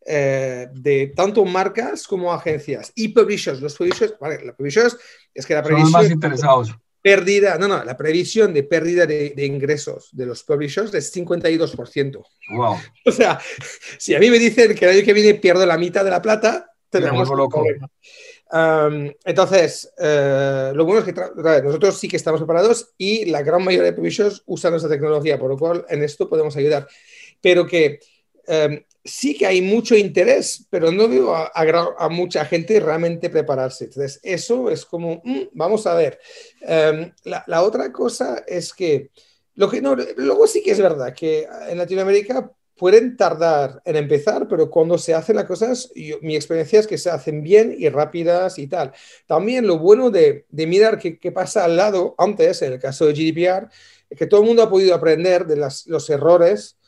[0.06, 3.60] eh, de tanto marcas como agencias y publishers.
[3.60, 4.98] Los publishers, vale, los publishers
[5.32, 5.92] es que la previsión...
[5.92, 6.74] más interesados.
[7.04, 12.24] Pérdida, no, no, la previsión de pérdida de, ingresos de los publishers es 52%.
[12.56, 12.76] Wow.
[13.04, 13.38] O sea,
[13.98, 16.22] si a mí me dicen que el año que viene pierdo la mitad de la
[16.22, 17.90] plata, tenemos un problema.
[19.22, 23.90] entonces, eh, lo bueno es que nosotros sí que estamos preparados y la gran mayoría
[23.90, 26.88] de publishers usan nuestra tecnología, por lo cual en esto podemos ayudar.
[27.42, 28.00] Pero que
[29.04, 33.84] sí que hay mucho interés, pero no veo a, mucha gente realmente prepararse.
[33.84, 36.18] Entonces, eso es como, mm, vamos a ver.
[36.62, 39.10] Em, la, otra cosa es que,
[39.54, 44.48] lo que no, luego sí que es verdad que en Latinoamérica pueden tardar en empezar,
[44.48, 48.58] pero cuando se hacen las cosas, mi experiencia es que se hacen bien y rápidas
[48.58, 48.92] y tal.
[49.26, 53.68] También lo bueno de, mirar qué, pasa al lado antes, en el caso de GDPR,
[54.10, 56.78] es que todo el mundo ha podido aprender de los errores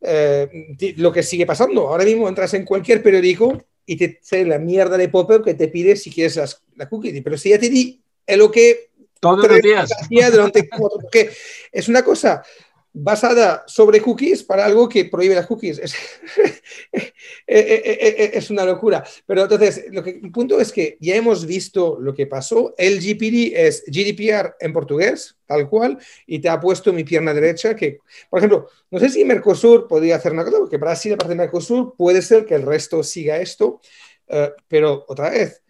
[0.00, 1.88] eh, lo que sigue pasando.
[1.88, 5.68] Ahora mismo entras en cualquier periódico y te sale la mierda de pop que te
[5.68, 7.20] pide si quieres las, la cookie.
[7.20, 8.90] Pero si ya te di es lo que...
[9.18, 9.90] Todos los días.
[10.30, 11.30] Durante porque
[11.72, 12.42] es una cosa
[12.98, 15.78] basada sobre cookies para algo que prohíbe las cookies.
[15.78, 15.94] Es,
[16.92, 17.12] eh,
[17.46, 19.04] eh, eh, es, una locura.
[19.26, 22.74] Pero entonces, lo que, el punto es que ya hemos visto lo que pasó.
[22.78, 27.76] El GPD es GDPR en portugués, tal cual, y te ha puesto mi pierna derecha
[27.76, 27.98] que,
[28.30, 31.94] por ejemplo, no sé si Mercosur podría hacer una cosa, porque Brasil, aparte de Mercosur,
[31.98, 33.80] puede ser que el resto siga esto,
[34.68, 35.62] pero otra vez,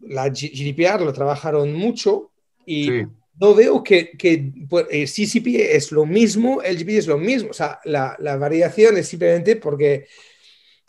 [0.00, 2.30] la GDPR lo trabajaron mucho
[2.64, 3.04] y
[3.40, 7.50] no veo que, que pues, eh, CCP es lo mismo, el es lo mismo.
[7.50, 10.06] O sea, la, variación es simplemente porque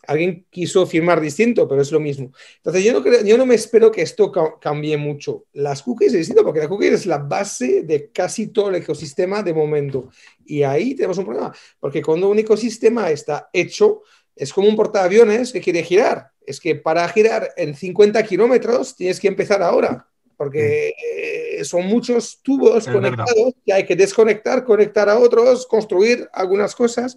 [0.06, 2.32] alguien quiso firmar distinto, pero es lo mismo.
[2.58, 4.30] Entonces, yo no, yo no me espero que esto
[4.60, 5.46] cambie mucho.
[5.54, 9.42] Las cookies es distinto porque la cookie es la base de casi todo el ecosistema
[9.42, 10.10] de momento.
[10.44, 14.02] Y ahí tenemos un problema, porque cuando un ecosistema está hecho,
[14.36, 16.30] es como un portaaviones que quiere girar.
[16.46, 22.40] Es que para girar en 50 kilómetros tienes que empezar ahora porque eh, son muchos
[22.42, 27.16] tubos conectados que hay que desconectar, conectar a otros, construir algunas cosas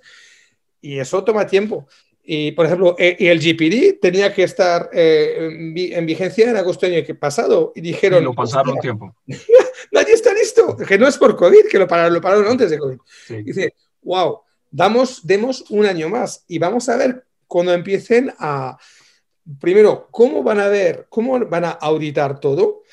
[0.81, 1.87] y eso toma tiempo.
[2.31, 6.85] Y, por ejemplo, e, y el GPD tenía que estar eh, en vigencia en agosto
[6.85, 8.21] del año pasado y dijeron...
[8.21, 9.15] Y lo pasaron tiempo.
[9.91, 12.77] Nadie está listo, que no es por COVID, que lo pararon, lo pararon antes de
[12.77, 12.99] COVID.
[13.43, 18.77] Dice, wow, damos, demos un año más y vamos a ver cuando empiecen a...
[19.59, 22.83] Primero, ¿cómo van a ver, cómo van a auditar todo?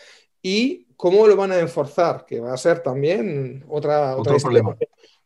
[0.48, 4.76] Y cómo lo van a enforzar, que va a ser también otra, Otro problema.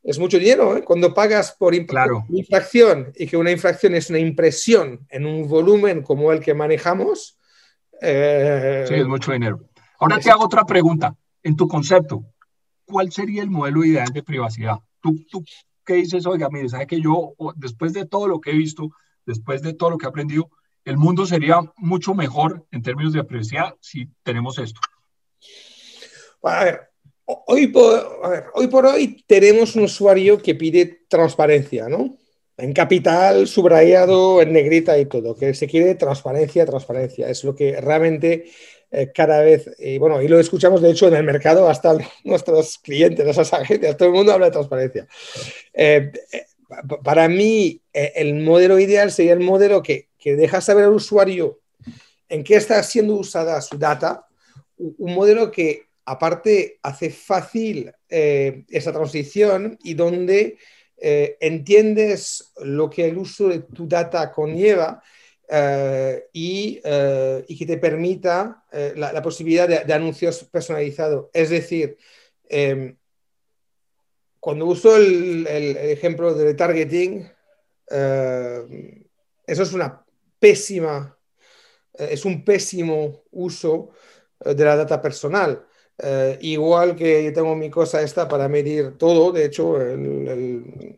[0.02, 0.82] Es mucho dinero, ¿eh?
[0.82, 6.32] Cuando pagas por infracción y que una infracción es una impresión en un volumen como
[6.32, 7.38] el que manejamos.
[8.00, 9.60] Eh, sí, es mucho dinero.
[9.98, 11.14] Ahora te hago otra pregunta.
[11.42, 12.24] En tu concepto,
[12.86, 14.78] ¿cuál sería el modelo ideal de privacidad?
[15.02, 15.44] ¿Tú, tú
[15.84, 16.24] qué dices?
[16.24, 18.88] Oiga, mire, ¿sabes que yo, después de todo lo que he visto,
[19.26, 20.48] después de todo lo que he aprendido,
[20.86, 24.80] el mundo sería mucho mejor en términos de privacidad si tenemos esto?
[26.42, 26.80] A ver,
[27.46, 32.16] hoy por, hoy tenemos un usuario que pide transparencia, ¿no?
[32.56, 37.28] En capital, subrayado, en negrita y todo, que se quiere transparencia, transparencia.
[37.28, 38.50] Es lo que realmente
[38.90, 42.78] eh, cada vez, y bueno, y lo escuchamos de hecho en el mercado, hasta nuestros
[42.78, 45.06] clientes, nuestras agencias, todo el mundo habla de transparencia.
[45.72, 46.44] Eh, eh,
[47.02, 51.58] para mí, el modelo ideal sería el modelo que, que deja saber al usuario
[52.28, 54.28] en qué está siendo usada su data,
[54.76, 60.58] un modelo que aparte hace fácil eh, esa transición y donde
[60.96, 65.00] eh, entiendes lo que el uso de tu data conlleva
[65.48, 68.64] eh, y, que te permita
[68.96, 71.26] la, posibilidad de, anuncios personalizados.
[71.32, 71.96] Es decir,
[72.48, 72.96] em,
[74.40, 77.30] cuando uso el, el, ejemplo de targeting,
[79.46, 80.04] eso es una
[80.40, 81.16] pésima,
[81.94, 83.90] es un pésimo uso
[84.40, 85.66] de la data personal.
[86.02, 90.96] Eh, igual que yo tengo mi cosa esta para medir todo, de hecho, el,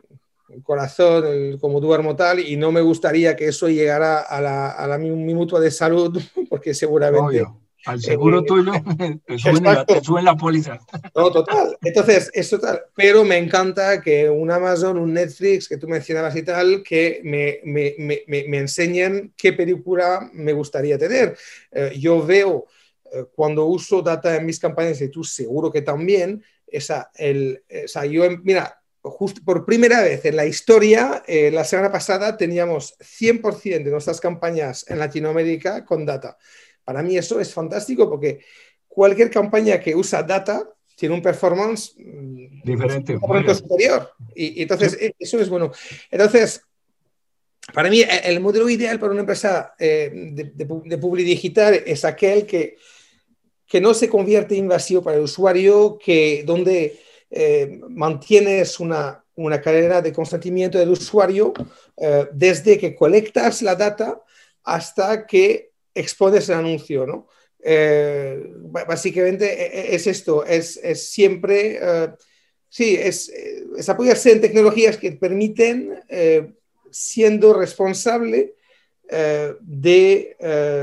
[0.62, 4.86] corazón, el, como duermo tal, y no me gustaría que eso llegara a, la, a
[4.86, 7.44] la, mi, mutua de salud, porque seguramente...
[7.84, 8.72] Al seguro eh, tuyo
[9.26, 10.78] te suben, la, te la, póliza.
[11.16, 11.76] No, total.
[11.82, 12.80] Entonces, es total.
[12.94, 17.58] Pero me encanta que un Amazon, un Netflix, que tú mencionabas y tal, que me,
[17.64, 21.36] me, me, me enseñen qué película me gustaría tener.
[21.72, 22.66] Eh, yo veo
[23.35, 28.25] cuando uso data en mis campañas, y tú seguro que también, esa, el, esa, yo,
[28.42, 33.90] mira, justo por primera vez en la historia, eh, la semana pasada teníamos 100% de
[33.90, 36.38] nuestras campañas en Latinoamérica con data.
[36.85, 38.40] Para mí eso es fantástico porque
[38.88, 43.18] cualquier campaña que usa data tiene un performance mm, diferente,
[43.55, 44.11] superior.
[44.35, 45.72] Y, entonces e, eso es bueno.
[46.11, 46.62] Entonces,
[47.75, 52.46] para mí el modelo ideal para una empresa eh, de, de, de digital es aquel
[52.46, 52.77] que
[53.72, 59.62] que no se convierte en invasivo para el usuario, que donde eh, mantienes una, una,
[59.62, 61.54] cadena de consentimiento del usuario
[61.96, 64.20] eh, desde que colectas la data
[64.62, 67.28] hasta que expones el anuncio, ¿no?
[67.64, 68.44] Eh,
[68.87, 71.80] básicamente e, e, es esto, es, es siempre,
[72.68, 75.98] sí, es, es, apoyarse en tecnologías que permiten
[76.90, 78.54] siendo responsable
[79.08, 80.37] de,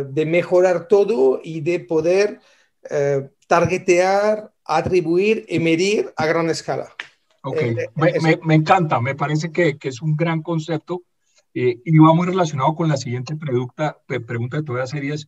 [0.09, 2.39] de, mejorar todo y de poder
[2.89, 6.93] eh, targetear, atribuir y medir a gran escala.
[7.43, 7.57] Ok,
[8.43, 11.03] me, encanta, me parece que, que, es un gran concepto
[11.53, 15.11] y va muy relacionado con la siguiente pregunta, pregunta que te voy a hacer y
[15.11, 15.27] es,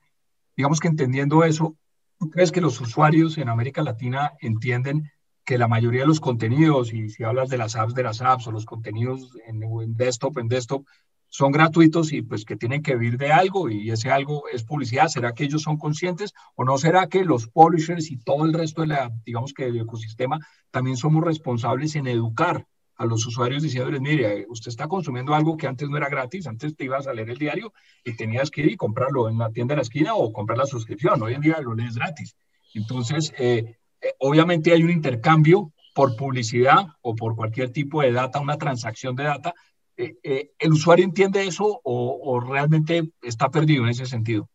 [0.56, 1.76] digamos que entendiendo eso,
[2.20, 5.10] ¿tú crees que los usuarios en América Latina entienden
[5.44, 8.48] que la mayoría de los contenidos, y si hablas de las apps de las apps
[8.48, 10.86] o los contenidos en, en desktop, en desktop,
[11.32, 15.08] son gratuitos y pues que tienen que vivir de algo y ese algo es publicidad.
[15.08, 18.82] ¿Será que ellos son conscientes o no será que los publishers y todo el resto
[18.82, 20.40] de la, digamos que del ecosistema
[20.72, 22.68] también somos responsables en educar
[22.98, 26.76] a los usuarios diciéndoles, mire, usted está consumiendo algo que antes no era gratis, antes
[26.76, 29.74] te ibas a leer el diario y tenías que ir y comprarlo en la tienda
[29.74, 32.36] de la esquina o comprar la suscripción, hoy en día lo lees gratis.
[32.74, 38.40] Entonces, eh, eh, obviamente hay un intercambio por publicidad o por cualquier tipo de data,
[38.40, 39.54] una transacción de data,
[39.98, 44.50] eh, eh, ¿el usuario entiende eso o, realmente está perdido en ese sentido?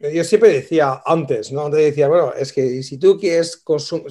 [0.00, 1.66] Yo siempre decía antes, ¿no?
[1.66, 4.06] Antes decía, bueno, es que si tú quieres consumir,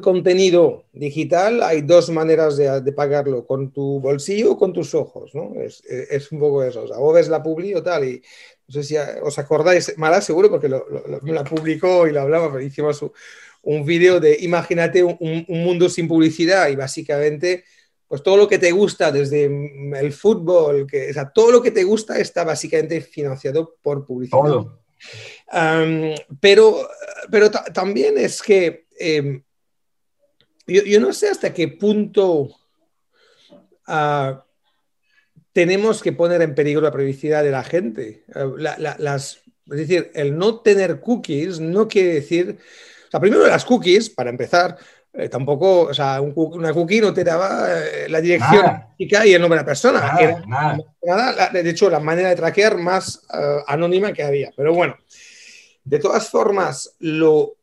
[0.00, 5.54] contenido digital, hay dos maneras de, pagarlo, con tu bolsillo o con tus ojos, ¿no?
[5.60, 8.22] Es, un poco eso, o sea, o ves la publi o tal, y
[8.68, 13.04] no sé si os acordáis, Mara seguro porque la publicó y lo hablaba, pero hicimos
[13.62, 17.64] un, vídeo de, imagínate un, un mundo sin publicidad y básicamente
[18.12, 21.70] pues todo lo que te gusta, desde el fútbol, que, o sea, todo lo que
[21.70, 24.38] te gusta está básicamente financiado por publicidad.
[24.38, 24.82] Todo.
[26.38, 26.86] pero
[27.30, 29.42] pero también es que em,
[30.66, 32.50] yo, no sé hasta qué punto
[33.86, 34.44] ah,
[35.54, 38.24] tenemos que poner en peligro la privacidad de la gente.
[38.34, 38.46] Ah,
[38.98, 42.58] las, es decir, el no tener cookies no quiere decir,
[43.12, 44.76] sea, primero las cookies, para empezar,
[45.14, 48.64] eh, tampoco, o sea, una cookie no te daba eh, la dirección
[48.96, 50.18] y el nombre de la persona.
[51.02, 54.50] Nada, de hecho, la manera de traquear más eh, anónima que había.
[54.56, 54.96] Pero bueno,
[55.84, 57.56] de todas formas, lo,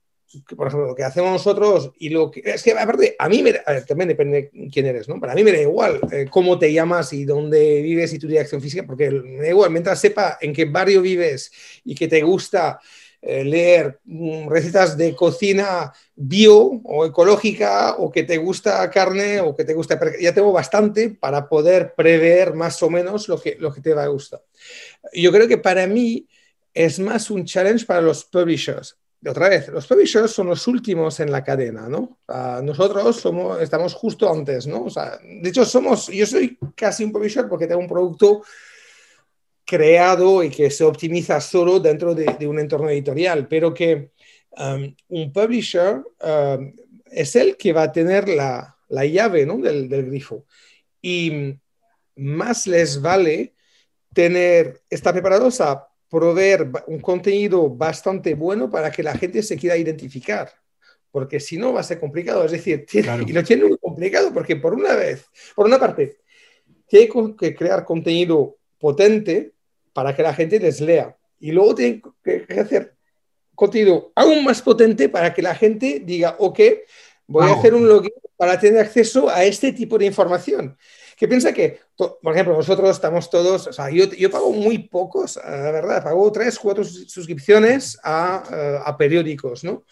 [0.55, 3.53] por ejemplo, lo que hacemos nosotros y lo que es que aparte a mí me,
[3.87, 5.19] también depende de quién eres, ¿no?
[5.19, 8.83] Para mí me da igual cómo te llamas y dónde vives y tu dirección física,
[8.85, 11.51] porque me da igual, mientras sepa en qué barrio vives
[11.83, 12.83] y que te gusta eh,
[13.21, 19.65] leer mm, recetas de cocina bio o ecológica o que te gusta carne o que
[19.65, 19.99] te gusta...
[20.19, 24.03] Ya tengo bastante para poder prever más o menos lo que, lo que te va
[24.03, 24.41] a gustar.
[25.13, 26.27] Yo creo que para mí
[26.73, 28.97] es más un challenge para los publishers.
[29.25, 32.19] Otra vez, los publishers son los últimos en la cadena, ¿no?
[32.63, 34.85] nosotros somos, estamos justo antes, ¿no?
[34.85, 38.43] O sea, de hecho, somos, yo soy casi un publisher porque tengo un producto
[39.69, 44.09] creado y que se optimiza solo dentro de, un entorno editorial, pero que
[44.57, 46.73] um, un publisher um,
[47.05, 49.59] es el que va a tener la, la llave ¿no?
[49.59, 50.47] del, del, grifo.
[51.03, 51.53] Y
[52.15, 53.53] más les vale
[54.11, 59.77] tener, estar preparados a proveer un contenido bastante bueno para que la gente se quiera
[59.77, 60.51] identificar.
[61.11, 62.43] Porque si no va a ser complicado.
[62.43, 66.17] Es decir, y lo tiene muy complicado porque por una vez, por una parte,
[66.87, 69.53] tiene que crear contenido potente
[69.99, 71.13] para que la gente les lea.
[71.41, 72.95] Y luego tienen que hacer
[73.53, 76.59] contenido aún más potente para que la gente diga, ok,
[77.27, 80.77] voy a hacer un login para tener acceso a este tipo de información.
[81.17, 85.35] Que piensa que, por ejemplo, nosotros estamos todos, o sea, yo, yo pago muy pocos,
[85.35, 89.83] la verdad, pago tres, cuatro suscripciones a, eh, a periódicos, ¿no?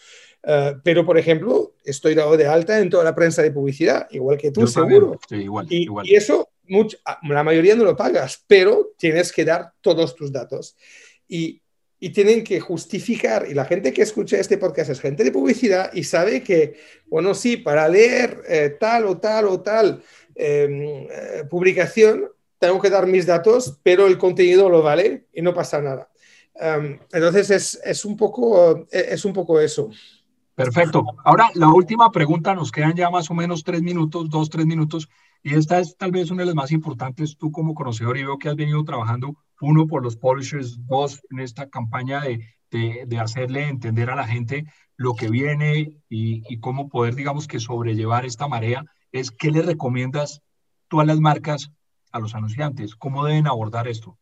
[0.42, 4.38] Eh, pero, por ejemplo, estoy dado de alta en toda la prensa de publicidad, igual
[4.38, 5.20] que tú, seguro.
[5.28, 6.08] Sí, igual, y, igual.
[6.08, 6.48] y, eso
[7.04, 10.76] Ah, la mayoría no lo pagas, pero tienes que dar todos tus datos.
[11.26, 11.60] Y,
[12.00, 15.92] y, tienen que justificar, y la gente que escucha este podcast es gente de publicidad
[15.92, 20.02] y sabe que, bueno, sí, para leer eh, tal o tal o tal
[20.34, 22.28] em, eh, publicación,
[22.58, 26.10] tengo que dar mis datos, pero el contenido lo vale y no pasa nada.
[26.54, 29.90] Em, entonces es, es, un poco, es un poco eso.
[30.58, 31.04] Perfecto.
[31.24, 35.08] Ahora, la última pregunta, nos quedan ya más o menos tres minutos, dos, tres minutos.
[35.48, 38.36] Y esta es tal vez una de las más importantes, tú como conocedor y veo
[38.36, 43.66] que has venido trabajando, uno, por los publishers, dos, en esta campaña de, de, hacerle
[43.66, 44.66] entender a la gente
[44.98, 50.42] lo que viene y, cómo poder, digamos, que sobrellevar esta marea, es qué le recomiendas
[50.86, 51.70] tú a las marcas,
[52.12, 54.18] a los anunciantes, cómo deben abordar esto.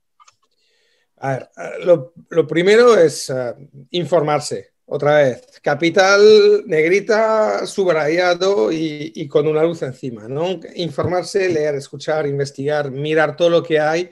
[1.16, 1.51] A ver,
[1.83, 10.28] lo, primero es uh, informarse otra vez, capital negrita, subrayado y, con una luz encima,
[10.28, 10.61] ¿no?
[10.76, 14.09] Informarse, leer, escuchar, investigar, mirar todo lo que hay,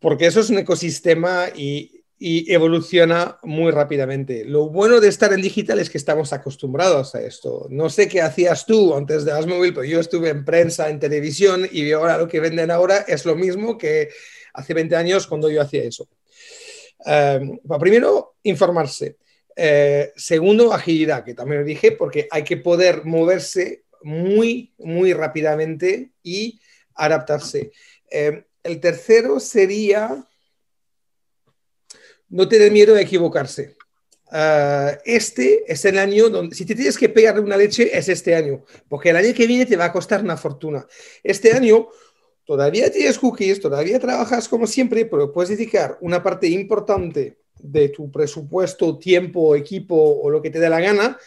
[0.00, 4.44] porque eso es un ecosistema y, evoluciona muy rápidamente.
[4.44, 7.66] Lo bueno de estar en digital es que estamos acostumbrados a esto.
[7.70, 11.66] No sé qué hacías tú antes de Asmobile, pero yo estuve en prensa, en televisión
[11.72, 14.10] y ahora lo que venden ahora es lo mismo que
[14.52, 16.10] hace 20 años cuando yo hacía eso.
[17.04, 19.16] Em, primero, informarse.
[19.56, 26.12] Eh, segundo, agilidad, que también lo dije, porque hay que poder moverse muy, muy rápidamente
[26.22, 26.60] y
[26.94, 27.72] adaptarse.
[28.10, 30.26] Em, el tercero sería
[32.28, 33.76] no tener miedo de equivocarse.
[34.32, 38.36] Ah, este es el año donde, si te tienes que pegar una leche, es este
[38.36, 40.86] año, porque el año que viene te va a costar una fortuna.
[41.22, 41.88] Este año
[42.44, 48.10] todavía tienes cookies, todavía trabajas como siempre, pero puedes dedicar una parte importante de tu
[48.10, 51.18] presupuesto, tiempo, equipo o lo que te dé la gana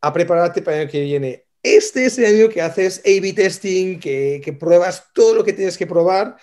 [0.00, 1.44] a prepararte para el año que viene.
[1.62, 5.86] Este es el año que haces A-B testing, que, pruebas todo lo que tienes que
[5.86, 6.36] probar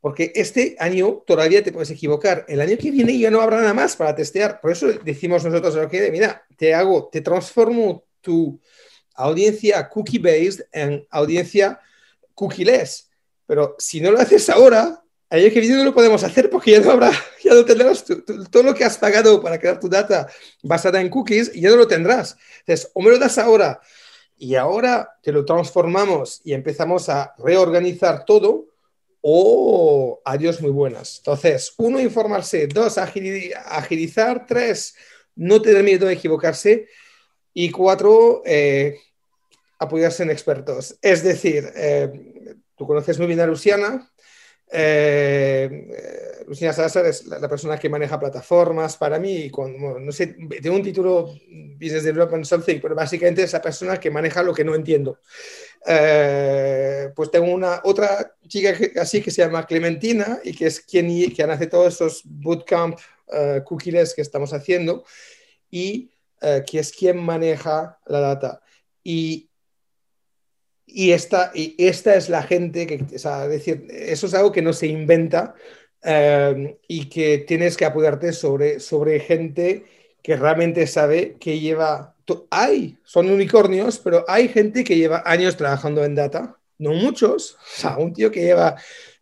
[0.00, 2.44] porque este año todavía te puedes equivocar.
[2.48, 4.60] El año que viene ya no habrá nada más para testear.
[4.60, 8.60] Por eso decimos nosotros, que mira, te hago, te transformo tu
[9.14, 11.80] audiencia cookie-based en audiencia
[12.38, 13.10] cookie-less.
[13.46, 16.80] Pero si no lo haces ahora, año que viene no lo podemos hacer porque ya
[16.80, 17.10] no habrá,
[17.44, 18.04] ya no tendrás
[18.50, 20.28] todo lo que has pagado para crear tu data
[20.62, 22.36] basada en cookies, ya no lo tendrás.
[22.60, 23.80] Entonces, o me lo das ahora
[24.36, 28.68] y ahora te lo transformamos y empezamos a reorganizar todo,
[29.20, 31.18] o adiós muy buenas.
[31.18, 34.94] Entonces, uno, informarse, dos, agilizar, tres,
[35.34, 36.86] no tener miedo de equivocarse
[37.52, 38.96] y cuatro, eh,
[39.78, 40.98] apoyarse en expertos.
[41.02, 44.10] Es decir, eh, tú conoces muy bien a Luciana.
[44.70, 49.46] Eh, Luciana Salazar es la, persona que maneja plataformas para mí.
[49.46, 49.52] Y
[50.00, 51.34] no sé, tengo un título
[51.80, 55.20] Business Development Something, pero básicamente es la persona que maneja lo que no entiendo.
[55.86, 61.30] Eh, pues tengo una otra chica así que se llama Clementina y que es quien,
[61.30, 62.98] quien hace todos estos bootcamp
[63.28, 65.04] uh, cookies que estamos haciendo
[65.70, 66.10] y
[66.42, 68.60] uh, que es quien maneja la data.
[69.04, 69.47] Y,
[70.88, 74.72] y, esta, y esta es la gente que, o decir, eso es algo que no
[74.72, 75.54] se inventa
[76.88, 79.84] y que tienes que apoyarte sobre, sobre gente
[80.22, 82.14] que realmente sabe que lleva
[82.50, 87.56] hay, son unicornios, pero hay gente que lleva años trabajando en data, no muchos.
[87.76, 88.76] O sea, un tío que lleva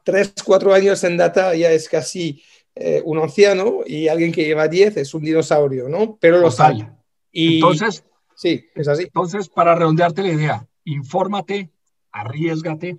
[0.05, 2.43] 3, 4 años en data ya es casi
[2.75, 6.19] eh, un anciano y alguien que lleva 10 es un dinosaurio, ¿no?
[6.21, 6.89] Pero lo sabe.
[7.33, 8.05] Y, entonces,
[8.35, 9.05] sí, es así.
[9.05, 11.70] Entonces, para redondearte la idea, infórmate,
[12.11, 12.97] arriesgate,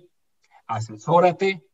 [0.68, 1.64] asesórate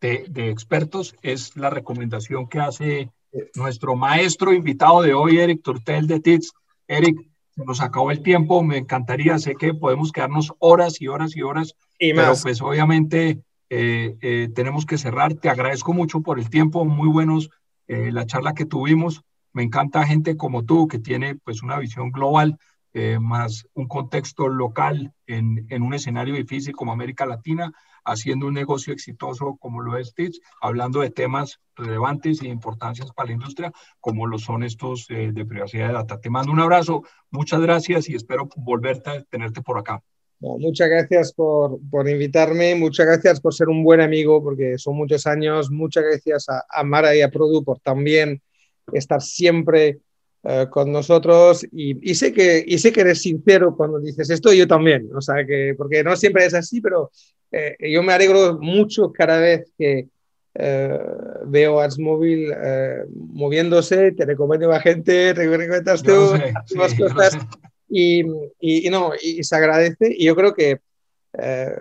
[0.00, 3.12] de, de expertos, es la recomendación que hace
[3.54, 6.52] nuestro maestro invitado de hoy, Eric Turtel de TITS.
[6.88, 7.16] Eric,
[7.56, 11.74] nos acabó el tiempo, me encantaría, sé que podemos quedarnos horas y horas y horas,
[11.98, 15.34] y pero pues obviamente eh, eh, tenemos que cerrar.
[15.34, 17.50] Te agradezco mucho por el tiempo, muy buenos
[17.86, 19.22] eh, la charla que tuvimos.
[19.52, 22.58] Me encanta gente como tú que tiene pues una visión global,
[23.20, 27.72] más un contexto local en, en un escenario difícil como América Latina
[28.04, 33.28] haciendo un negocio exitoso como lo es Stitch, hablando de temas relevantes y importancias para
[33.28, 36.20] la industria, como lo son estos eh, de privacidad de data.
[36.20, 40.02] Te mando un abrazo, muchas gracias y espero volverte a tenerte por acá.
[40.40, 45.26] muchas gracias por, por, invitarme, muchas gracias por ser un buen amigo, porque son muchos
[45.26, 45.70] años.
[45.70, 48.42] Muchas gracias a, a Mara y a Produ por también
[48.92, 50.00] estar siempre
[50.42, 54.66] eh, con nosotros y, sé que, y sé que eres sincero cuando dices esto, yo
[54.66, 57.10] también, o sea, que, porque no siempre es así, pero
[57.52, 60.08] eh, yo me alegro mucho cada vez que
[60.54, 60.98] eh,
[61.46, 62.56] veo AdsMobile
[63.14, 66.32] moviéndose, te recomiendo a gente, te recomiendas tú,
[66.74, 67.36] más cosas,
[67.90, 68.24] y,
[68.60, 70.80] y, no, y se agradece, y yo creo que
[71.38, 71.72] eh,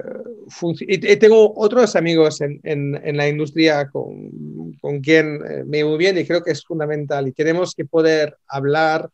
[0.82, 6.18] y tengo otros amigos en, en, la industria con, con, quien eh, me muy bien
[6.18, 9.10] y creo que es fundamental y tenemos que poder hablar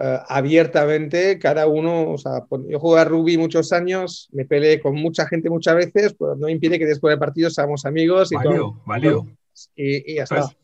[0.00, 4.94] eh, abiertamente cada uno, o sea, yo jugué a rugby muchos años, me peleé con
[4.94, 8.80] mucha gente muchas veces, pero no impide que después del partido seamos amigos y todo.
[8.86, 9.26] Válido.
[9.74, 10.36] Y, y ya está.
[10.36, 10.56] Pues,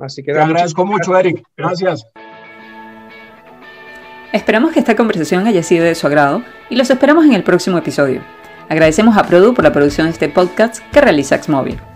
[0.00, 1.44] Así que te agradezco mucho, Eric.
[1.56, 2.04] Gracias.
[4.32, 7.78] Esperamos que esta conversación haya sido de su agrado y los esperamos en el próximo
[7.78, 8.22] episodio.
[8.68, 11.95] Agradecemos a Produ por la producción de este podcast que realiza Xmobile.